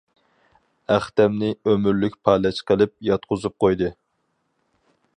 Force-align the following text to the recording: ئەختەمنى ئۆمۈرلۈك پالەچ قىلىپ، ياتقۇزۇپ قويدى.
ئەختەمنى 0.95 1.51
ئۆمۈرلۈك 1.69 2.17
پالەچ 2.29 2.65
قىلىپ، 2.71 2.97
ياتقۇزۇپ 3.13 3.59
قويدى. 3.67 3.95